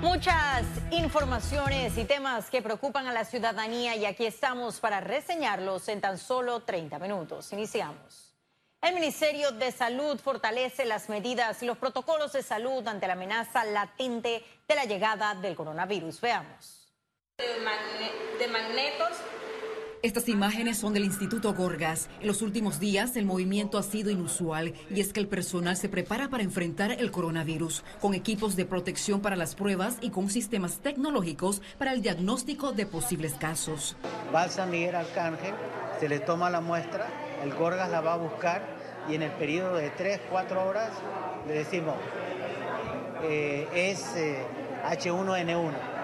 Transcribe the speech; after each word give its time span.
Muchas 0.00 0.64
informaciones 0.92 1.98
y 1.98 2.04
temas 2.04 2.50
que 2.50 2.62
preocupan 2.62 3.08
a 3.08 3.12
la 3.12 3.24
ciudadanía 3.24 3.96
y 3.96 4.06
aquí 4.06 4.26
estamos 4.26 4.78
para 4.78 5.00
reseñarlos 5.00 5.88
en 5.88 6.00
tan 6.00 6.18
solo 6.18 6.60
30 6.60 7.00
minutos. 7.00 7.52
Iniciamos. 7.52 8.32
El 8.80 8.94
Ministerio 8.94 9.50
de 9.50 9.72
Salud 9.72 10.20
fortalece 10.20 10.84
las 10.84 11.08
medidas 11.08 11.60
y 11.64 11.66
los 11.66 11.78
protocolos 11.78 12.32
de 12.32 12.44
salud 12.44 12.86
ante 12.86 13.08
la 13.08 13.14
amenaza 13.14 13.64
latente 13.64 14.44
de 14.68 14.74
la 14.76 14.84
llegada 14.84 15.34
del 15.34 15.56
coronavirus. 15.56 16.20
Veamos. 16.20 16.88
De, 17.38 18.46
magnetos 18.48 19.16
estas 20.02 20.28
imágenes 20.28 20.78
son 20.78 20.94
del 20.94 21.04
Instituto 21.04 21.52
Gorgas. 21.54 22.08
En 22.20 22.28
los 22.28 22.42
últimos 22.42 22.78
días 22.78 23.16
el 23.16 23.24
movimiento 23.24 23.78
ha 23.78 23.82
sido 23.82 24.10
inusual 24.10 24.74
y 24.90 25.00
es 25.00 25.12
que 25.12 25.20
el 25.20 25.26
personal 25.26 25.76
se 25.76 25.88
prepara 25.88 26.28
para 26.28 26.44
enfrentar 26.44 26.92
el 26.92 27.10
coronavirus 27.10 27.82
con 28.00 28.14
equipos 28.14 28.54
de 28.54 28.64
protección 28.64 29.20
para 29.20 29.34
las 29.34 29.56
pruebas 29.56 29.98
y 30.00 30.10
con 30.10 30.30
sistemas 30.30 30.78
tecnológicos 30.78 31.62
para 31.78 31.92
el 31.92 32.02
diagnóstico 32.02 32.72
de 32.72 32.86
posibles 32.86 33.34
casos. 33.34 33.96
Va 34.32 34.42
al 34.42 34.50
San 34.50 34.70
Miguel 34.70 34.94
Arcángel, 34.94 35.54
se 35.98 36.08
le 36.08 36.20
toma 36.20 36.48
la 36.48 36.60
muestra, 36.60 37.08
el 37.42 37.52
Gorgas 37.54 37.90
la 37.90 38.00
va 38.00 38.14
a 38.14 38.18
buscar 38.18 38.62
y 39.08 39.14
en 39.14 39.22
el 39.22 39.32
periodo 39.32 39.76
de 39.76 39.90
3, 39.90 40.20
4 40.30 40.64
horas 40.64 40.90
le 41.46 41.54
decimos, 41.54 41.96
eh, 43.24 43.66
es 43.74 44.14
H1N1 44.84 45.72
eh, 45.72 45.97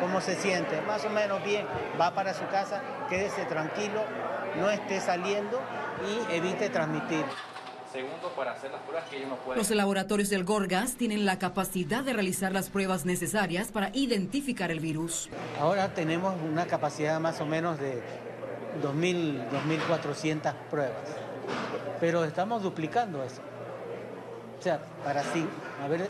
cómo 0.00 0.20
se 0.20 0.36
siente, 0.36 0.80
más 0.82 1.04
o 1.04 1.10
menos 1.10 1.44
bien, 1.44 1.66
va 2.00 2.14
para 2.14 2.34
su 2.34 2.46
casa, 2.46 2.80
quédese 3.08 3.44
tranquilo, 3.44 4.02
no 4.58 4.70
esté 4.70 5.00
saliendo 5.00 5.60
y 6.06 6.34
evite 6.34 6.70
transmitir. 6.70 7.24
Segundo, 7.92 8.28
para 8.36 8.52
hacer 8.52 8.70
las 8.70 8.80
pruebas 8.82 9.08
que 9.08 9.16
ellos 9.16 9.30
no 9.30 9.36
pueden. 9.36 9.58
Los 9.58 9.70
laboratorios 9.70 10.30
del 10.30 10.44
Gorgas 10.44 10.94
tienen 10.94 11.26
la 11.26 11.40
capacidad 11.40 12.04
de 12.04 12.12
realizar 12.12 12.52
las 12.52 12.70
pruebas 12.70 13.04
necesarias 13.04 13.72
para 13.72 13.90
identificar 13.94 14.70
el 14.70 14.78
virus. 14.78 15.28
Ahora 15.60 15.92
tenemos 15.92 16.34
una 16.40 16.66
capacidad 16.66 17.18
más 17.18 17.40
o 17.40 17.46
menos 17.46 17.80
de 17.80 18.00
2.000, 18.80 19.50
2.400 19.88 20.54
pruebas, 20.70 21.02
pero 21.98 22.24
estamos 22.24 22.62
duplicando 22.62 23.24
eso. 23.24 23.42
O 24.60 24.62
sea, 24.62 24.78
para 25.02 25.24
sí, 25.24 25.44
a 25.82 25.88
ver, 25.88 26.09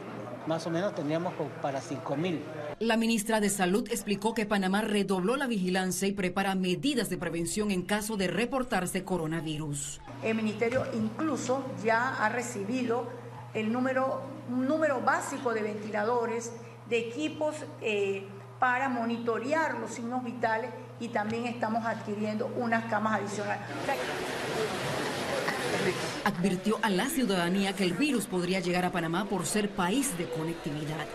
más 0.51 0.67
o 0.67 0.71
menos 0.71 0.97
teníamos 0.97 1.33
para 1.63 1.81
5.000. 1.81 2.41
La 2.81 2.97
ministra 2.97 3.41
de 3.41 3.49
Salud 3.49 3.87
explicó 3.89 4.35
que 4.35 4.47
Panamá 4.47 4.81
redobló 4.81 5.37
la 5.37 5.47
vigilancia 5.47 6.09
y 6.09 6.13
prepara 6.13 6.57
medidas 6.57 7.09
de 7.09 7.17
prevención 7.17 7.71
en 7.71 7.83
caso 7.83 8.17
de 8.17 8.27
reportarse 8.27 9.05
coronavirus. 9.05 10.01
El 10.25 10.35
ministerio 10.35 10.85
incluso 10.93 11.65
ya 11.85 12.17
ha 12.17 12.29
recibido 12.31 13.09
el 13.55 13.73
número, 13.73 14.23
un 14.51 14.67
número 14.67 15.01
básico 15.01 15.55
de 15.55 15.63
ventiladores, 15.63 16.53
de 16.89 16.99
equipos 16.99 17.55
eh, 17.81 18.27
para 18.59 18.89
monitorear 18.89 19.79
los 19.79 19.93
signos 19.93 20.25
vitales 20.25 20.71
y 20.99 21.09
también 21.09 21.47
estamos 21.47 21.87
adquiriendo 21.87 22.49
unas 22.57 22.87
camas 22.87 23.21
adicionales. 23.21 23.63
Advirtió 26.25 26.79
a 26.83 26.91
la 26.91 27.09
ciudadanía 27.09 27.75
que 27.75 27.85
el 27.85 27.93
virus 27.93 28.27
podría 28.27 28.61
llegar 28.61 28.85
a 28.85 28.93
Panamá 28.93 29.27
por 29.29 29.47
ser 29.47 29.71
país 29.71 30.17
de 30.19 30.29
conectividad. 30.29 31.07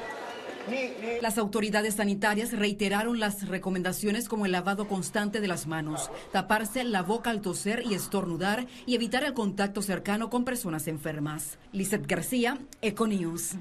Las 1.21 1.37
autoridades 1.37 1.95
sanitarias 1.95 2.51
reiteraron 2.51 3.19
las 3.19 3.47
recomendaciones 3.47 4.27
como 4.27 4.45
el 4.45 4.51
lavado 4.51 4.87
constante 4.87 5.39
de 5.39 5.47
las 5.47 5.67
manos, 5.67 6.09
taparse 6.31 6.83
la 6.83 7.03
boca 7.03 7.29
al 7.29 7.41
toser 7.41 7.83
y 7.85 7.93
estornudar 7.93 8.65
y 8.85 8.95
evitar 8.95 9.23
el 9.23 9.33
contacto 9.33 9.81
cercano 9.81 10.29
con 10.29 10.43
personas 10.43 10.87
enfermas. 10.87 11.59
Lizeth 11.71 12.07
García, 12.07 12.57
Econews. 12.81 13.55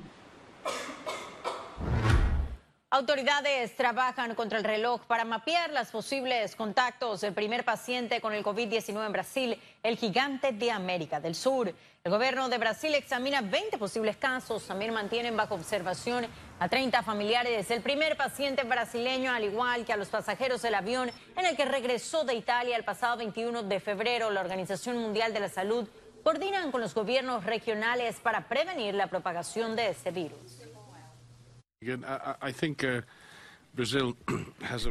Autoridades 2.94 3.74
trabajan 3.74 4.36
contra 4.36 4.56
el 4.56 4.62
reloj 4.62 5.00
para 5.08 5.24
mapear 5.24 5.70
los 5.70 5.88
posibles 5.88 6.54
contactos 6.54 7.22
del 7.22 7.34
primer 7.34 7.64
paciente 7.64 8.20
con 8.20 8.32
el 8.32 8.44
COVID-19 8.44 9.04
en 9.04 9.12
Brasil, 9.12 9.60
el 9.82 9.96
gigante 9.96 10.52
de 10.52 10.70
América 10.70 11.18
del 11.18 11.34
Sur. 11.34 11.74
El 12.04 12.12
gobierno 12.12 12.48
de 12.48 12.56
Brasil 12.56 12.94
examina 12.94 13.40
20 13.40 13.78
posibles 13.78 14.16
casos. 14.16 14.68
También 14.68 14.94
mantienen 14.94 15.36
bajo 15.36 15.56
observación 15.56 16.28
a 16.60 16.68
30 16.68 17.02
familiares 17.02 17.66
del 17.66 17.82
primer 17.82 18.16
paciente 18.16 18.62
brasileño, 18.62 19.32
al 19.32 19.42
igual 19.42 19.84
que 19.84 19.92
a 19.92 19.96
los 19.96 20.06
pasajeros 20.06 20.62
del 20.62 20.76
avión 20.76 21.10
en 21.36 21.46
el 21.46 21.56
que 21.56 21.64
regresó 21.64 22.22
de 22.22 22.34
Italia 22.34 22.76
el 22.76 22.84
pasado 22.84 23.16
21 23.16 23.64
de 23.64 23.80
febrero. 23.80 24.30
La 24.30 24.40
Organización 24.40 24.98
Mundial 24.98 25.34
de 25.34 25.40
la 25.40 25.48
Salud 25.48 25.88
coordinan 26.22 26.70
con 26.70 26.80
los 26.80 26.94
gobiernos 26.94 27.44
regionales 27.44 28.20
para 28.20 28.46
prevenir 28.46 28.94
la 28.94 29.08
propagación 29.08 29.74
de 29.74 29.88
este 29.88 30.12
virus. 30.12 30.73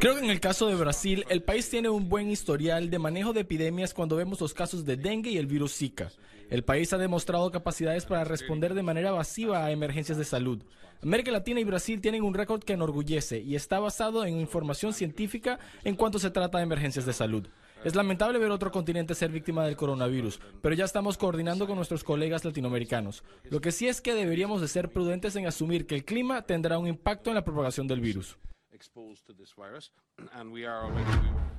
Creo 0.00 0.14
que 0.16 0.24
en 0.24 0.30
el 0.30 0.40
caso 0.40 0.66
de 0.66 0.74
Brasil, 0.74 1.24
el 1.28 1.42
país 1.42 1.70
tiene 1.70 1.88
un 1.88 2.08
buen 2.08 2.30
historial 2.30 2.90
de 2.90 2.98
manejo 2.98 3.32
de 3.32 3.40
epidemias 3.40 3.94
cuando 3.94 4.16
vemos 4.16 4.40
los 4.40 4.52
casos 4.52 4.84
de 4.84 4.96
dengue 4.96 5.30
y 5.30 5.38
el 5.38 5.46
virus 5.46 5.74
Zika. 5.74 6.10
El 6.50 6.64
país 6.64 6.92
ha 6.92 6.98
demostrado 6.98 7.50
capacidades 7.50 8.04
para 8.04 8.24
responder 8.24 8.74
de 8.74 8.82
manera 8.82 9.08
evasiva 9.08 9.64
a 9.64 9.70
emergencias 9.70 10.18
de 10.18 10.24
salud. 10.24 10.62
América 11.02 11.30
Latina 11.30 11.60
y 11.60 11.64
Brasil 11.64 12.00
tienen 12.00 12.22
un 12.22 12.34
récord 12.34 12.62
que 12.62 12.74
enorgullece 12.74 13.40
y 13.40 13.56
está 13.56 13.78
basado 13.78 14.24
en 14.24 14.38
información 14.38 14.92
científica 14.92 15.58
en 15.82 15.96
cuanto 15.96 16.18
se 16.18 16.30
trata 16.30 16.58
de 16.58 16.64
emergencias 16.64 17.06
de 17.06 17.12
salud. 17.12 17.46
Es 17.84 17.94
lamentable 17.94 18.38
ver 18.38 18.50
otro 18.50 18.72
continente 18.72 19.14
ser 19.14 19.30
víctima 19.30 19.66
del 19.66 19.76
coronavirus, 19.76 20.40
pero 20.62 20.74
ya 20.74 20.86
estamos 20.86 21.18
coordinando 21.18 21.66
con 21.66 21.76
nuestros 21.76 22.02
colegas 22.02 22.42
latinoamericanos. 22.42 23.22
Lo 23.50 23.60
que 23.60 23.72
sí 23.72 23.88
es 23.88 24.00
que 24.00 24.14
deberíamos 24.14 24.62
de 24.62 24.68
ser 24.68 24.90
prudentes 24.90 25.36
en 25.36 25.46
asumir 25.46 25.86
que 25.86 25.94
el 25.94 26.06
clima 26.06 26.40
tendrá 26.42 26.78
un 26.78 26.86
impacto 26.86 27.28
en 27.28 27.34
la 27.34 27.44
propagación 27.44 27.86
del 27.86 28.00
virus. 28.00 28.38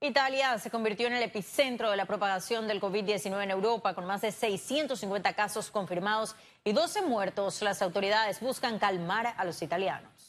Italia 0.00 0.58
se 0.58 0.70
convirtió 0.70 1.06
en 1.08 1.14
el 1.14 1.22
epicentro 1.24 1.90
de 1.90 1.96
la 1.96 2.06
propagación 2.06 2.68
del 2.68 2.80
COVID-19 2.80 3.42
en 3.42 3.50
Europa, 3.50 3.94
con 3.94 4.06
más 4.06 4.20
de 4.20 4.30
650 4.30 5.32
casos 5.32 5.72
confirmados 5.72 6.36
y 6.62 6.74
12 6.74 7.02
muertos. 7.02 7.60
Las 7.62 7.82
autoridades 7.82 8.38
buscan 8.38 8.78
calmar 8.78 9.34
a 9.36 9.44
los 9.44 9.60
italianos. 9.62 10.25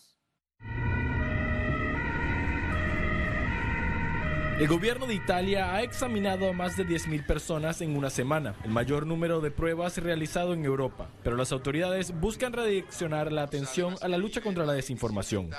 El 4.58 4.68
gobierno 4.68 5.06
de 5.06 5.14
Italia 5.14 5.76
ha 5.76 5.84
examinado 5.84 6.50
a 6.50 6.52
más 6.52 6.76
de 6.76 6.84
10.000 6.84 7.28
personas 7.28 7.80
en 7.82 7.96
una 7.96 8.10
semana, 8.10 8.56
el 8.64 8.72
mayor 8.72 9.06
número 9.06 9.40
de 9.40 9.52
pruebas 9.52 10.00
realizado 10.00 10.56
en 10.56 10.66
Europa, 10.66 11.12
pero 11.24 11.36
las 11.36 11.52
autoridades 11.52 12.12
buscan 12.20 12.54
redireccionar 12.54 13.32
la 13.32 13.44
atención 13.44 13.94
a 14.02 14.08
la 14.08 14.18
lucha 14.18 14.42
contra 14.42 14.66
la 14.66 14.74
desinformación. 14.74 15.52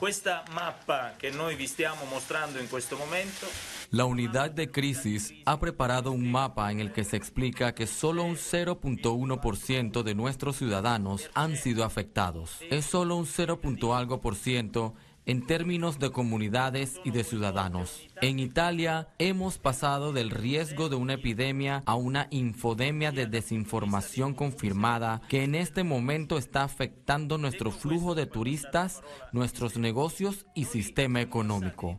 Esta 0.00 0.44
mapa 0.54 1.14
que 1.18 1.32
noi 1.32 1.56
vi 1.56 1.66
stiamo 1.66 2.06
mostrando 2.06 2.60
en 2.60 2.68
este 2.72 2.94
momento 2.94 3.48
la 3.90 4.04
unidad 4.04 4.50
de 4.50 4.70
crisis 4.70 5.32
ha 5.44 5.58
preparado 5.58 6.12
un 6.12 6.30
mapa 6.30 6.70
en 6.70 6.78
el 6.80 6.92
que 6.92 7.02
se 7.02 7.16
explica 7.16 7.74
que 7.74 7.86
solo 7.86 8.22
un 8.22 8.36
0.1% 8.36 10.02
de 10.02 10.14
nuestros 10.14 10.56
ciudadanos 10.56 11.30
han 11.34 11.56
sido 11.56 11.82
afectados. 11.82 12.58
Es 12.70 12.84
solo 12.84 13.16
un 13.16 13.26
0. 13.26 13.60
algo 13.94 14.20
por 14.20 14.36
ciento 14.36 14.94
en 15.26 15.44
términos 15.44 15.98
de 15.98 16.10
comunidades 16.10 17.00
y 17.04 17.10
de 17.10 17.24
ciudadanos. 17.24 18.06
En 18.22 18.38
Italia 18.38 19.08
hemos 19.18 19.58
pasado 19.58 20.12
del 20.12 20.30
riesgo 20.30 20.88
de 20.88 20.96
una 20.96 21.14
epidemia 21.14 21.82
a 21.84 21.96
una 21.96 22.28
infodemia 22.30 23.12
de 23.12 23.26
desinformación 23.26 24.34
confirmada 24.34 25.20
que 25.28 25.42
en 25.42 25.54
este 25.54 25.82
momento 25.84 26.38
está 26.38 26.62
afectando 26.62 27.36
nuestro 27.38 27.70
flujo 27.70 28.14
de 28.14 28.26
turistas, 28.26 29.02
nuestros 29.32 29.76
negocios 29.76 30.46
y 30.54 30.64
sistema 30.64 31.20
económico. 31.20 31.98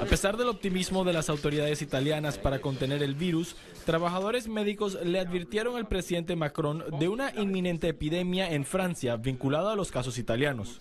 A 0.00 0.04
pesar 0.04 0.36
del 0.36 0.48
optimismo 0.48 1.04
de 1.04 1.12
las 1.12 1.28
autoridades 1.28 1.82
italianas 1.82 2.38
para 2.38 2.60
contener 2.60 3.02
el 3.02 3.14
virus, 3.14 3.56
trabajadores 3.84 4.46
médicos 4.46 4.96
le 5.02 5.18
advirtieron 5.18 5.76
al 5.76 5.88
presidente 5.88 6.36
Macron 6.36 6.84
de 6.98 7.08
una 7.08 7.32
inminente 7.34 7.88
epidemia 7.88 8.52
en 8.52 8.64
Francia 8.64 9.16
vinculada 9.16 9.72
a 9.72 9.76
los 9.76 9.90
casos 9.90 10.18
italianos. 10.18 10.80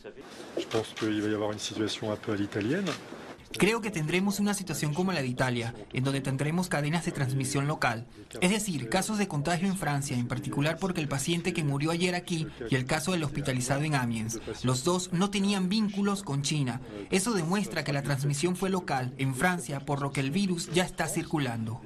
Creo 3.57 3.81
que 3.81 3.91
tendremos 3.91 4.39
una 4.39 4.53
situación 4.53 4.93
como 4.93 5.11
la 5.11 5.21
de 5.21 5.27
Italia, 5.27 5.73
en 5.93 6.03
donde 6.03 6.21
tendremos 6.21 6.67
cadenas 6.67 7.05
de 7.05 7.11
transmisión 7.11 7.67
local, 7.67 8.05
es 8.41 8.51
decir, 8.51 8.89
casos 8.89 9.17
de 9.17 9.27
contagio 9.27 9.67
en 9.67 9.77
Francia, 9.77 10.17
en 10.17 10.27
particular 10.27 10.77
porque 10.79 11.01
el 11.01 11.07
paciente 11.07 11.53
que 11.53 11.63
murió 11.63 11.91
ayer 11.91 12.15
aquí 12.15 12.47
y 12.69 12.75
el 12.75 12.85
caso 12.85 13.11
del 13.11 13.23
hospitalizado 13.23 13.83
en 13.83 13.95
Amiens, 13.95 14.39
los 14.63 14.83
dos 14.83 15.11
no 15.13 15.29
tenían 15.29 15.69
vínculos 15.69 16.23
con 16.23 16.41
China. 16.41 16.81
Eso 17.11 17.33
demuestra 17.33 17.83
que 17.83 17.93
la 17.93 18.03
transmisión 18.03 18.55
fue 18.55 18.69
local 18.69 19.13
en 19.17 19.35
Francia, 19.35 19.79
por 19.79 20.01
lo 20.01 20.11
que 20.11 20.21
el 20.21 20.31
virus 20.31 20.71
ya 20.73 20.83
está 20.83 21.07
circulando. 21.07 21.81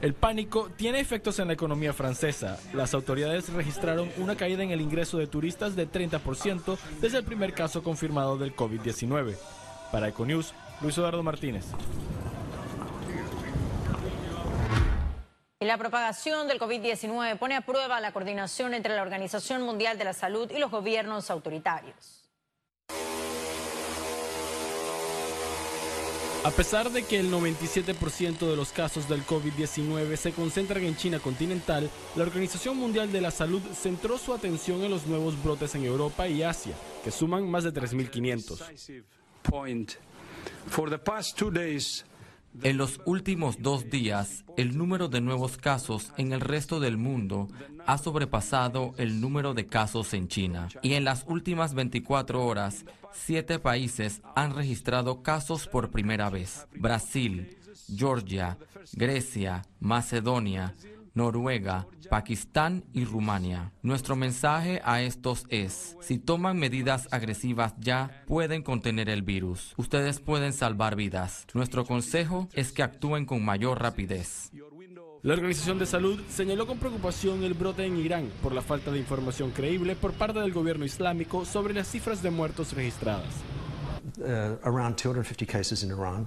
El 0.00 0.14
pánico 0.14 0.70
tiene 0.76 1.00
efectos 1.00 1.38
en 1.38 1.48
la 1.48 1.54
economía 1.54 1.92
francesa. 1.92 2.58
Las 2.72 2.94
autoridades 2.94 3.48
registraron 3.48 4.08
una 4.18 4.36
caída 4.36 4.62
en 4.62 4.70
el 4.70 4.80
ingreso 4.80 5.18
de 5.18 5.26
turistas 5.26 5.76
de 5.76 5.88
30% 5.88 6.78
desde 7.00 7.18
el 7.18 7.24
primer 7.24 7.52
caso 7.52 7.82
confirmado 7.82 8.38
del 8.38 8.54
COVID-19. 8.54 9.36
Para 9.92 10.08
Econews, 10.08 10.54
Luis 10.80 10.96
Eduardo 10.96 11.22
Martínez. 11.22 11.66
Y 15.62 15.66
la 15.66 15.76
propagación 15.76 16.48
del 16.48 16.58
COVID-19 16.58 17.38
pone 17.38 17.54
a 17.54 17.60
prueba 17.60 18.00
la 18.00 18.12
coordinación 18.12 18.72
entre 18.72 18.96
la 18.96 19.02
Organización 19.02 19.62
Mundial 19.62 19.98
de 19.98 20.04
la 20.04 20.14
Salud 20.14 20.50
y 20.50 20.58
los 20.58 20.70
gobiernos 20.70 21.30
autoritarios. 21.30 22.20
A 26.42 26.50
pesar 26.50 26.90
de 26.90 27.02
que 27.04 27.20
el 27.20 27.30
97% 27.30 28.38
de 28.38 28.56
los 28.56 28.72
casos 28.72 29.06
del 29.06 29.26
COVID-19 29.26 30.16
se 30.16 30.32
concentran 30.32 30.82
en 30.82 30.96
China 30.96 31.18
continental, 31.18 31.90
la 32.16 32.22
Organización 32.22 32.78
Mundial 32.78 33.12
de 33.12 33.20
la 33.20 33.30
Salud 33.30 33.60
centró 33.74 34.16
su 34.16 34.32
atención 34.32 34.82
en 34.82 34.90
los 34.90 35.06
nuevos 35.06 35.40
brotes 35.42 35.74
en 35.74 35.84
Europa 35.84 36.26
y 36.26 36.42
Asia, 36.42 36.74
que 37.04 37.10
suman 37.10 37.46
más 37.50 37.64
de 37.64 37.74
3.500. 37.74 39.19
En 42.62 42.76
los 42.76 43.00
últimos 43.04 43.62
dos 43.62 43.88
días, 43.90 44.44
el 44.56 44.76
número 44.76 45.08
de 45.08 45.20
nuevos 45.20 45.56
casos 45.56 46.12
en 46.16 46.32
el 46.32 46.40
resto 46.40 46.80
del 46.80 46.96
mundo 46.96 47.48
ha 47.86 47.96
sobrepasado 47.96 48.92
el 48.98 49.20
número 49.20 49.54
de 49.54 49.66
casos 49.66 50.14
en 50.14 50.26
China. 50.26 50.68
Y 50.82 50.94
en 50.94 51.04
las 51.04 51.24
últimas 51.28 51.74
24 51.74 52.44
horas, 52.44 52.84
siete 53.12 53.60
países 53.60 54.22
han 54.34 54.54
registrado 54.54 55.22
casos 55.22 55.68
por 55.68 55.90
primera 55.90 56.28
vez. 56.28 56.66
Brasil, 56.74 57.56
Georgia, 57.94 58.58
Grecia, 58.92 59.62
Macedonia, 59.78 60.74
Noruega, 61.14 61.86
Pakistán 62.08 62.84
y 62.92 63.04
Rumania. 63.04 63.72
Nuestro 63.82 64.16
mensaje 64.16 64.80
a 64.84 65.02
estos 65.02 65.44
es, 65.48 65.96
si 66.00 66.18
toman 66.18 66.58
medidas 66.58 67.08
agresivas 67.10 67.74
ya, 67.78 68.24
pueden 68.26 68.62
contener 68.62 69.08
el 69.08 69.22
virus. 69.22 69.74
Ustedes 69.76 70.20
pueden 70.20 70.52
salvar 70.52 70.96
vidas. 70.96 71.46
Nuestro 71.54 71.84
consejo 71.84 72.48
es 72.52 72.72
que 72.72 72.82
actúen 72.82 73.26
con 73.26 73.44
mayor 73.44 73.80
rapidez. 73.80 74.50
La 75.22 75.34
Organización 75.34 75.78
de 75.78 75.84
Salud 75.84 76.18
señaló 76.30 76.66
con 76.66 76.78
preocupación 76.78 77.42
el 77.44 77.52
brote 77.52 77.84
en 77.84 77.98
Irán 77.98 78.30
por 78.42 78.54
la 78.54 78.62
falta 78.62 78.90
de 78.90 78.98
información 78.98 79.50
creíble 79.50 79.94
por 79.94 80.14
parte 80.14 80.40
del 80.40 80.52
gobierno 80.52 80.86
islámico 80.86 81.44
sobre 81.44 81.74
las 81.74 81.88
cifras 81.88 82.22
de 82.22 82.30
muertos 82.30 82.72
registradas. 82.72 83.34
Uh, 84.18 84.56
around 84.64 84.96
250 84.96 85.44
cases 85.46 85.82
in 85.82 85.90
Iran. 85.90 86.26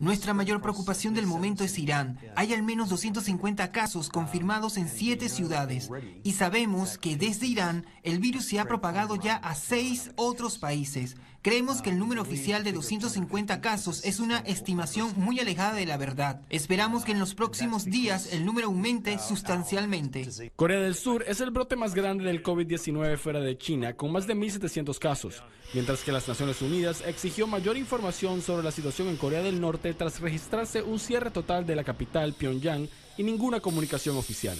Nuestra 0.00 0.32
mayor 0.32 0.62
preocupación 0.62 1.12
del 1.12 1.26
momento 1.26 1.62
es 1.62 1.78
Irán. 1.78 2.18
Hay 2.34 2.54
al 2.54 2.62
menos 2.62 2.88
250 2.88 3.70
casos 3.70 4.08
confirmados 4.08 4.78
en 4.78 4.88
siete 4.88 5.28
ciudades 5.28 5.90
y 6.24 6.32
sabemos 6.32 6.96
que 6.96 7.16
desde 7.16 7.46
Irán 7.46 7.84
el 8.02 8.18
virus 8.18 8.46
se 8.46 8.58
ha 8.58 8.64
propagado 8.64 9.16
ya 9.16 9.36
a 9.36 9.54
seis 9.54 10.10
otros 10.16 10.56
países. 10.56 11.18
Creemos 11.42 11.80
que 11.80 11.88
el 11.88 11.98
número 11.98 12.20
oficial 12.20 12.64
de 12.64 12.72
250 12.72 13.62
casos 13.62 14.04
es 14.04 14.20
una 14.20 14.40
estimación 14.40 15.14
muy 15.16 15.40
alejada 15.40 15.72
de 15.72 15.86
la 15.86 15.96
verdad. 15.96 16.42
Esperamos 16.50 17.06
que 17.06 17.12
en 17.12 17.18
los 17.18 17.34
próximos 17.34 17.86
días 17.86 18.30
el 18.34 18.44
número 18.44 18.66
aumente 18.66 19.18
sustancialmente. 19.18 20.28
Corea 20.54 20.80
del 20.80 20.94
Sur 20.94 21.24
es 21.26 21.40
el 21.40 21.50
brote 21.50 21.76
más 21.76 21.94
grande 21.94 22.24
del 22.24 22.42
COVID-19 22.42 23.16
fuera 23.16 23.40
de 23.40 23.56
China, 23.56 23.94
con 23.94 24.12
más 24.12 24.26
de 24.26 24.36
1.700 24.36 24.98
casos, 24.98 25.42
mientras 25.72 26.02
que 26.02 26.12
las 26.12 26.28
Naciones 26.28 26.60
Unidas 26.60 27.02
exigió 27.06 27.46
mayor 27.46 27.78
información 27.78 28.42
sobre 28.42 28.62
la 28.62 28.70
situación 28.70 29.08
en 29.08 29.16
Corea 29.16 29.40
del 29.40 29.62
Norte 29.62 29.94
tras 29.94 30.20
registrarse 30.20 30.82
un 30.82 30.98
cierre 30.98 31.30
total 31.30 31.64
de 31.64 31.74
la 31.74 31.84
capital, 31.84 32.34
Pyongyang, 32.34 32.86
y 33.16 33.22
ninguna 33.22 33.60
comunicación 33.60 34.18
oficial. 34.18 34.58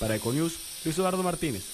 Para 0.00 0.16
Econews, 0.16 0.58
Luis 0.86 0.96
Eduardo 0.96 1.22
Martínez. 1.22 1.64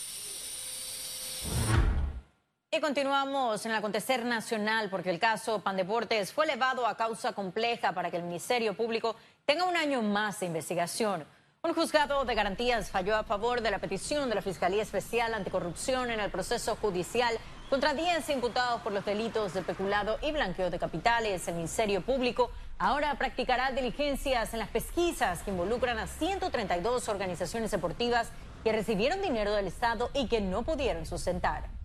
Y 2.73 2.79
continuamos 2.79 3.67
en 3.67 3.73
el 3.73 3.79
acontecer 3.79 4.25
nacional 4.25 4.91
porque 4.91 5.11
el 5.11 5.19
caso 5.19 5.59
Pandeportes 5.59 6.33
fue 6.33 6.45
elevado 6.45 6.87
a 6.87 6.97
causa 6.97 7.33
compleja 7.33 7.93
para 7.93 8.13
que 8.13 8.17
el 8.17 8.23
Ministerio 8.23 8.75
Público 8.75 9.17
tenga 9.45 9.65
un 9.65 9.77
año 9.77 10.03
más 10.03 10.39
de 10.39 10.47
investigación. 10.47 11.27
Un 11.65 11.75
juzgado 11.75 12.25
de 12.25 12.33
garantías 12.37 12.89
falló 12.89 13.17
a 13.17 13.25
favor 13.25 13.61
de 13.61 13.73
la 13.73 13.81
petición 13.81 14.29
de 14.29 14.37
la 14.37 14.43
Fiscalía 14.43 14.85
Especial 14.85 15.35
Anticorrupción 15.35 16.13
en 16.13 16.21
el 16.21 16.31
proceso 16.31 16.77
judicial 16.77 17.37
contra 17.69 17.93
10 17.93 18.29
imputados 18.31 18.83
por 18.83 18.93
los 18.93 19.05
delitos 19.05 19.53
de 19.53 19.63
peculado 19.63 20.21
y 20.23 20.31
blanqueo 20.31 20.71
de 20.71 20.79
capitales. 20.79 21.49
El 21.49 21.57
Ministerio 21.57 22.03
Público 22.03 22.53
ahora 22.79 23.13
practicará 23.17 23.73
diligencias 23.73 24.53
en 24.53 24.61
las 24.61 24.69
pesquisas 24.69 25.43
que 25.43 25.51
involucran 25.51 25.99
a 25.99 26.07
132 26.07 27.09
organizaciones 27.09 27.73
deportivas 27.73 28.31
que 28.63 28.71
recibieron 28.71 29.21
dinero 29.23 29.55
del 29.55 29.67
Estado 29.67 30.09
y 30.15 30.29
que 30.29 30.41
no 30.41 30.63
pudieron 30.63 31.05
sustentar. 31.05 31.80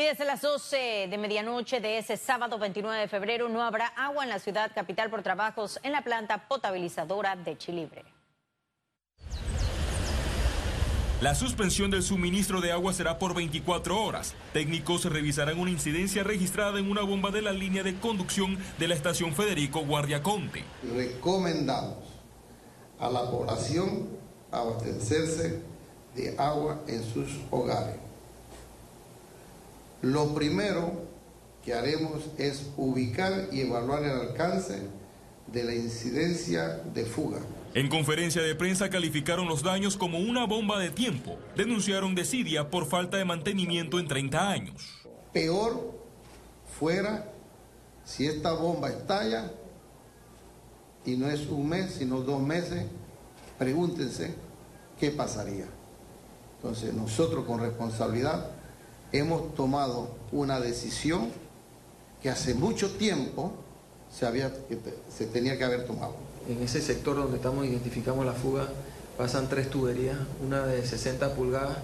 Y 0.00 0.04
desde 0.04 0.24
las 0.24 0.40
12 0.40 1.08
de 1.10 1.18
medianoche 1.18 1.78
de 1.78 1.98
ese 1.98 2.16
sábado 2.16 2.58
29 2.58 3.00
de 3.00 3.06
febrero 3.06 3.50
no 3.50 3.62
habrá 3.62 3.88
agua 3.88 4.24
en 4.24 4.30
la 4.30 4.38
ciudad 4.38 4.72
capital 4.74 5.10
por 5.10 5.22
trabajos 5.22 5.78
en 5.82 5.92
la 5.92 6.00
planta 6.00 6.48
potabilizadora 6.48 7.36
de 7.36 7.58
Chilibre. 7.58 8.02
La 11.20 11.34
suspensión 11.34 11.90
del 11.90 12.02
suministro 12.02 12.62
de 12.62 12.72
agua 12.72 12.94
será 12.94 13.18
por 13.18 13.34
24 13.34 14.02
horas. 14.02 14.34
Técnicos 14.54 15.04
revisarán 15.04 15.60
una 15.60 15.70
incidencia 15.70 16.24
registrada 16.24 16.78
en 16.78 16.90
una 16.90 17.02
bomba 17.02 17.30
de 17.30 17.42
la 17.42 17.52
línea 17.52 17.82
de 17.82 17.94
conducción 17.96 18.56
de 18.78 18.88
la 18.88 18.94
estación 18.94 19.34
Federico 19.34 19.84
Guardiaconte. 19.84 20.64
Recomendamos 20.96 21.98
a 22.98 23.10
la 23.10 23.30
población 23.30 24.08
abastecerse 24.50 25.60
de 26.14 26.38
agua 26.38 26.84
en 26.88 27.04
sus 27.04 27.28
hogares. 27.50 28.09
Lo 30.02 30.34
primero 30.34 31.04
que 31.64 31.74
haremos 31.74 32.22
es 32.38 32.70
ubicar 32.76 33.48
y 33.52 33.60
evaluar 33.60 34.02
el 34.04 34.12
alcance 34.12 34.80
de 35.46 35.64
la 35.64 35.74
incidencia 35.74 36.80
de 36.94 37.04
fuga. 37.04 37.40
En 37.74 37.88
conferencia 37.88 38.42
de 38.42 38.54
prensa 38.54 38.88
calificaron 38.88 39.46
los 39.46 39.62
daños 39.62 39.96
como 39.96 40.18
una 40.18 40.46
bomba 40.46 40.78
de 40.78 40.90
tiempo. 40.90 41.38
Denunciaron 41.56 42.14
desidia 42.14 42.70
por 42.70 42.86
falta 42.86 43.16
de 43.16 43.24
mantenimiento 43.24 43.98
en 43.98 44.08
30 44.08 44.50
años. 44.50 45.06
Peor 45.32 45.94
fuera 46.78 47.30
si 48.04 48.26
esta 48.26 48.52
bomba 48.52 48.88
estalla 48.88 49.52
y 51.04 51.16
no 51.16 51.30
es 51.30 51.46
un 51.46 51.68
mes, 51.68 51.94
sino 51.94 52.20
dos 52.20 52.40
meses, 52.40 52.86
pregúntense 53.58 54.34
qué 54.98 55.10
pasaría. 55.10 55.66
Entonces 56.56 56.92
nosotros 56.94 57.44
con 57.44 57.60
responsabilidad 57.60 58.50
hemos 59.12 59.54
tomado 59.54 60.14
una 60.32 60.60
decisión 60.60 61.30
que 62.22 62.30
hace 62.30 62.54
mucho 62.54 62.90
tiempo 62.92 63.52
se, 64.10 64.26
había, 64.26 64.52
se 65.08 65.26
tenía 65.26 65.56
que 65.56 65.64
haber 65.64 65.86
tomado. 65.86 66.14
En 66.48 66.62
ese 66.62 66.80
sector 66.80 67.16
donde 67.16 67.36
estamos 67.36 67.66
identificamos 67.66 68.24
la 68.26 68.32
fuga 68.32 68.68
pasan 69.16 69.48
tres 69.48 69.70
tuberías, 69.70 70.16
una 70.44 70.66
de 70.66 70.84
60 70.84 71.34
pulgadas, 71.34 71.78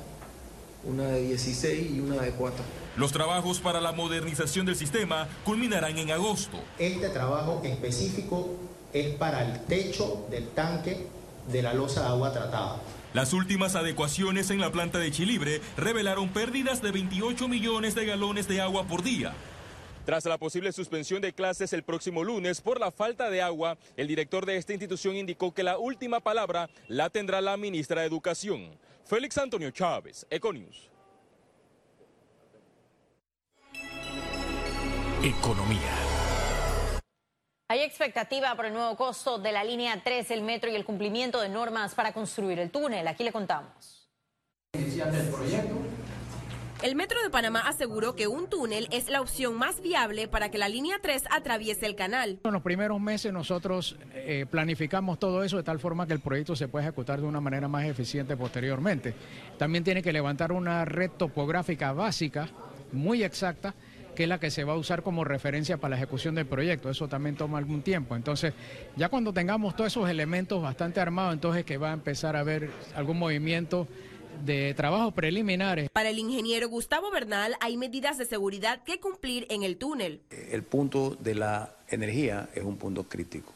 una 0.85 1.05
de 1.05 1.23
16 1.23 1.91
y 1.91 2.01
una 2.01 2.23
de 2.23 2.31
4. 2.31 2.65
Los 2.97 3.13
trabajos 3.13 3.61
para 3.61 3.81
la 3.81 3.93
modernización 3.93 4.65
del 4.65 4.77
sistema 4.77 5.29
culminarán 5.45 5.99
en 5.99 6.11
agosto. 6.11 6.59
Este 6.79 7.09
trabajo 7.11 7.61
específico 7.65 8.51
es 8.93 9.15
para 9.17 9.45
el 9.45 9.61
techo 9.65 10.27
del 10.31 10.49
tanque 10.49 11.07
de 11.51 11.63
la 11.63 11.75
losa 11.75 12.03
de 12.03 12.09
agua 12.09 12.33
tratada. 12.33 12.81
Las 13.15 13.33
últimas 13.33 13.75
adecuaciones 13.77 14.51
en 14.51 14.61
la 14.61 14.71
planta 14.71 14.99
de 14.99 15.11
Chilibre 15.11 15.61
revelaron 15.77 16.29
pérdidas 16.29 16.83
de 16.83 16.93
28 16.93 17.49
millones 17.49 17.95
de 17.95 18.05
galones 18.05 18.47
de 18.49 18.61
agua 18.61 18.85
por 18.87 19.03
día. 19.03 19.33
Tras 20.05 20.25
la 20.25 20.39
posible 20.39 20.71
suspensión 20.73 21.21
de 21.21 21.33
clases 21.33 21.73
el 21.73 21.83
próximo 21.83 22.23
lunes 22.23 22.61
por 22.61 22.79
la 22.79 22.93
falta 22.93 23.29
de 23.29 23.43
agua, 23.43 23.77
el 23.97 24.07
director 24.07 24.47
de 24.47 24.57
esta 24.57 24.73
institución 24.73 25.17
indicó 25.17 25.53
que 25.53 25.65
la 25.65 25.79
última 25.79 26.21
palabra 26.21 26.71
la 26.87 27.11
tendrá 27.11 27.41
la 27.41 27.57
ministra 27.57 28.03
de 28.03 28.07
Educación. 28.07 28.79
Félix 29.05 29.39
Antonio 29.39 29.71
Chávez, 29.71 30.25
Econius. 30.31 30.91
Economía. 35.25 36.06
Hay 37.69 37.81
expectativa 37.81 38.55
por 38.55 38.67
el 38.67 38.73
nuevo 38.73 38.95
costo 38.97 39.39
de 39.39 39.51
la 39.51 39.65
línea 39.65 40.01
3 40.03 40.29
del 40.29 40.43
metro 40.43 40.71
y 40.71 40.77
el 40.77 40.85
cumplimiento 40.85 41.41
de 41.41 41.49
normas 41.49 41.97
para 41.97 42.13
construir 42.13 42.61
el 42.61 42.71
túnel. 42.71 43.09
Aquí 43.09 43.25
le 43.25 43.33
contamos. 43.33 44.09
El 46.83 46.95
Metro 46.95 47.21
de 47.21 47.31
Panamá 47.31 47.61
aseguró 47.67 48.15
que 48.15 48.29
un 48.29 48.49
túnel 48.49 48.87
es 48.93 49.09
la 49.09 49.21
opción 49.21 49.57
más 49.57 49.81
viable 49.81 50.29
para 50.29 50.49
que 50.49 50.59
la 50.59 50.69
línea 50.69 50.99
3 51.03 51.25
atraviese 51.29 51.87
el 51.87 51.97
canal. 51.97 52.39
En 52.45 52.53
los 52.53 52.63
primeros 52.63 53.01
meses 53.01 53.33
nosotros 53.33 53.97
eh, 54.15 54.47
planificamos 54.49 55.19
todo 55.19 55.43
eso 55.43 55.57
de 55.57 55.65
tal 55.65 55.81
forma 55.81 56.07
que 56.07 56.13
el 56.13 56.21
proyecto 56.21 56.55
se 56.55 56.69
pueda 56.69 56.85
ejecutar 56.85 57.21
de 57.21 57.27
una 57.27 57.41
manera 57.41 57.67
más 57.67 57.87
eficiente 57.87 58.37
posteriormente. 58.37 59.13
También 59.59 59.83
tiene 59.83 60.03
que 60.03 60.13
levantar 60.13 60.53
una 60.53 60.85
red 60.85 61.11
topográfica 61.11 61.93
básica, 61.93 62.49
muy 62.93 63.25
exacta, 63.25 63.75
que 64.17 64.25
es 64.25 64.29
la 64.29 64.41
que 64.41 64.51
se 64.51 64.65
va 64.65 64.73
a 64.73 64.77
usar 64.77 65.05
como 65.05 65.23
referencia 65.23 65.77
para 65.77 65.91
la 65.91 65.97
ejecución 65.97 66.35
del 66.35 66.47
proyecto. 66.47 66.91
Eso 66.91 67.07
también 67.07 67.37
toma 67.37 67.59
algún 67.59 67.83
tiempo. 67.83 68.17
Entonces, 68.17 68.53
ya 68.97 69.09
cuando 69.09 69.33
tengamos 69.33 69.77
todos 69.77 69.93
esos 69.93 70.11
elementos 70.11 70.61
bastante 70.61 70.99
armados, 70.99 71.35
entonces 71.35 71.65
que 71.65 71.77
va 71.77 71.91
a 71.91 71.95
empezar 71.95 72.35
a 72.35 72.41
haber 72.41 72.71
algún 72.97 73.19
movimiento 73.19 73.87
de 74.45 74.75
trabajos 74.75 75.15
preliminares. 75.15 75.89
Para 75.91 76.11
el 76.11 76.19
ingeniero 76.19 76.69
Gustavo 76.69 77.11
Bernal 77.11 77.57
hay 77.61 77.77
medidas 77.77 78.19
de 78.19 78.27
seguridad 78.27 78.83
que 78.83 79.01
cumplir 79.01 79.47
en 79.51 79.63
el 79.63 79.77
túnel. 79.77 80.21
El 80.31 80.63
punto 80.63 81.17
de 81.21 81.35
la 81.35 81.77
energía 81.89 82.49
es 82.55 82.65
un 82.65 82.77
punto 82.77 83.05
crítico. 83.05 83.56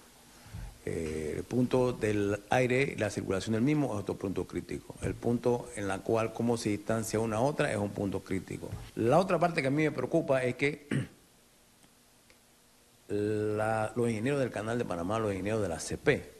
Eh, 0.86 1.34
el 1.36 1.44
punto 1.44 1.92
del 1.92 2.40
aire 2.48 2.96
la 2.98 3.10
circulación 3.10 3.52
del 3.52 3.62
mismo 3.62 3.92
es 3.92 4.00
otro 4.00 4.16
punto 4.16 4.46
crítico. 4.46 4.94
El 5.02 5.14
punto 5.14 5.68
en 5.76 5.88
la 5.88 5.98
cual 5.98 6.32
cómo 6.32 6.56
se 6.56 6.70
distancia 6.70 7.20
una 7.20 7.36
a 7.36 7.40
otra 7.40 7.70
es 7.70 7.76
un 7.76 7.90
punto 7.90 8.20
crítico. 8.20 8.70
La 8.96 9.18
otra 9.18 9.38
parte 9.38 9.60
que 9.60 9.68
a 9.68 9.70
mí 9.70 9.82
me 9.82 9.92
preocupa 9.92 10.42
es 10.42 10.54
que 10.56 10.86
los 13.08 14.08
ingenieros 14.08 14.40
del 14.40 14.50
Canal 14.50 14.78
de 14.78 14.84
Panamá, 14.84 15.18
los 15.18 15.32
ingenieros 15.32 15.62
de 15.62 15.68
la 15.68 15.78
CP, 15.78 16.30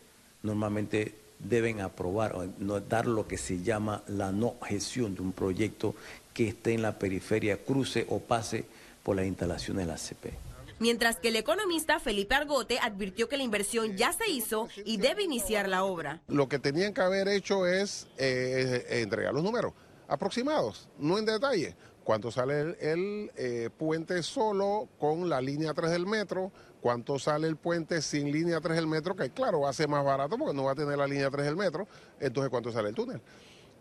normalmente 0.43 1.15
deben 1.39 1.81
aprobar 1.81 2.35
o 2.37 2.47
dar 2.81 3.07
lo 3.07 3.27
que 3.27 3.39
se 3.39 3.63
llama 3.63 4.03
la 4.09 4.31
no 4.33 4.57
gestión 4.63 5.15
de 5.15 5.23
un 5.23 5.33
proyecto 5.33 5.95
que 6.33 6.49
esté 6.49 6.75
en 6.75 6.83
la 6.83 6.99
periferia, 6.99 7.59
cruce 7.59 8.07
o 8.09 8.21
pase 8.21 8.65
por 9.03 9.17
las 9.17 9.27
instalaciones 9.27 9.87
de 9.87 9.93
la 9.93 9.99
CP. 9.99 10.50
Mientras 10.81 11.17
que 11.17 11.29
el 11.29 11.37
economista 11.37 12.01
Felipe 12.01 12.35
Argote 12.35 12.79
advirtió 12.79 13.29
que 13.29 13.37
la 13.37 13.43
inversión 13.43 13.99
ya 13.99 14.15
se 14.15 14.31
hizo 14.31 14.67
y 14.87 14.97
debe 14.97 15.23
iniciar 15.23 15.69
la 15.69 15.85
obra. 15.85 16.23
Lo 16.27 16.49
que 16.49 16.59
tenían 16.59 16.95
que 16.95 17.03
haber 17.03 17.29
hecho 17.29 17.67
es 17.67 18.09
eh, 18.17 18.87
entregar 18.89 19.35
los 19.35 19.43
números 19.43 19.75
aproximados, 20.09 20.89
no 20.99 21.19
en 21.19 21.27
detalle. 21.27 21.77
¿Cuánto 22.03 22.31
sale 22.31 22.79
el, 22.81 23.31
eh, 23.37 23.69
puente 23.77 24.23
solo 24.23 24.89
con 24.99 25.29
la 25.29 25.43
línea 25.43 25.75
3 25.75 25.91
del 25.91 26.07
metro? 26.07 26.51
¿Cuánto 26.81 27.19
sale 27.19 27.47
el 27.47 27.57
puente 27.57 28.01
sin 28.01 28.33
línea 28.33 28.59
3 28.63 28.77
del 28.77 28.87
metro? 28.87 29.15
Que 29.15 29.29
claro, 29.29 29.61
va 29.61 29.69
a 29.69 29.75
ser 29.75 29.87
más 29.87 30.03
barato 30.03 30.39
porque 30.39 30.57
no 30.57 30.65
va 30.65 30.73
a 30.73 30.77
tener 30.77 30.97
la 30.97 31.07
línea 31.07 31.29
3 31.29 31.45
del 31.45 31.57
metro. 31.57 31.87
Entonces, 32.21 32.49
¿cuánto 32.49 32.73
sale 32.73 32.89
el 32.89 32.95
túnel? 32.95 33.21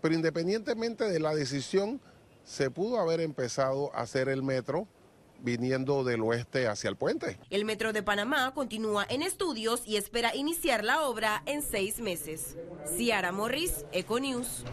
Pero 0.02 0.14
independientemente 0.14 1.06
de 1.06 1.20
la 1.22 1.34
decisión, 1.34 2.02
se 2.44 2.70
pudo 2.70 3.00
haber 3.00 3.22
empezado 3.22 3.96
a 3.96 4.02
hacer 4.02 4.28
el 4.28 4.44
metro 4.44 4.86
viniendo 5.42 6.04
del 6.04 6.22
oeste 6.22 6.68
hacia 6.68 6.90
el 6.90 6.96
puente. 6.96 7.40
El 7.50 7.66
Metro 7.66 7.94
de 7.94 8.04
Panamá 8.04 8.54
continúa 8.54 9.06
en 9.10 9.22
estudios 9.22 9.82
y 9.86 9.98
espera 9.98 10.36
iniciar 10.36 10.84
la 10.84 11.04
obra 11.04 11.44
en 11.46 11.62
seis 11.62 12.00
meses. 12.00 12.58
Ciara 12.98 13.32
Morris, 13.32 13.86
Econews. 13.92 14.66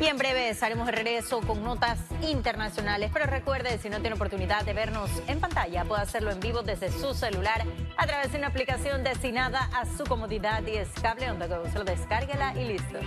Y 0.00 0.06
en 0.06 0.16
breve 0.16 0.48
estaremos 0.50 0.86
de 0.86 0.92
regreso 0.92 1.40
con 1.40 1.64
notas 1.64 1.98
internacionales. 2.22 3.10
Pero 3.12 3.26
recuerde, 3.26 3.78
si 3.78 3.90
no 3.90 4.00
tiene 4.00 4.14
oportunidad 4.14 4.64
de 4.64 4.72
vernos 4.72 5.10
en 5.26 5.40
pantalla, 5.40 5.84
puede 5.84 6.02
hacerlo 6.02 6.30
en 6.30 6.38
vivo 6.38 6.62
desde 6.62 6.90
su 6.90 7.14
celular 7.14 7.64
a 7.96 8.06
través 8.06 8.30
de 8.30 8.38
una 8.38 8.46
aplicación 8.46 9.02
destinada 9.02 9.68
a 9.74 9.86
su 9.86 10.04
comodidad 10.04 10.64
y 10.66 10.76
es 10.76 10.88
cable 11.02 11.30
on 11.30 11.38
the 11.38 11.48
go. 11.48 11.64
Solo 11.72 11.84
descárguela 11.84 12.54
y 12.56 12.64
listo. 12.64 13.00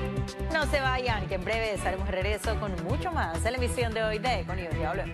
No 0.51 0.65
se 0.65 0.81
vayan, 0.81 1.27
que 1.27 1.35
en 1.35 1.45
breve 1.45 1.75
estaremos 1.75 2.07
de 2.07 2.11
regreso 2.11 2.59
con 2.59 2.71
mucho 2.83 3.11
más 3.11 3.37
en 3.45 3.53
la 3.53 3.57
emisión 3.57 3.93
de 3.93 4.03
hoy 4.03 4.19
de 4.19 4.43
Con 4.45 4.57
Ya. 4.57 5.05